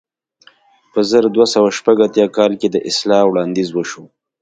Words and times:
په 0.91 0.99
زر 1.09 1.23
دوه 1.35 1.45
سوه 1.53 1.69
شپږ 1.77 1.97
اتیا 2.05 2.25
کال 2.37 2.51
کې 2.59 2.67
د 2.71 2.77
اصلاح 2.89 3.23
وړاندیز 3.27 3.69
وشو. 3.73 4.03